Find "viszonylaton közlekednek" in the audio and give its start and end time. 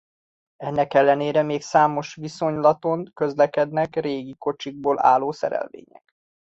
2.15-3.95